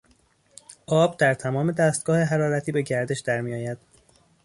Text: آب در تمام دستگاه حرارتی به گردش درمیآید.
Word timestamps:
آب 0.87 1.17
در 1.17 1.33
تمام 1.33 1.71
دستگاه 1.71 2.21
حرارتی 2.21 2.71
به 2.71 2.81
گردش 2.81 3.19
درمیآید. 3.19 3.77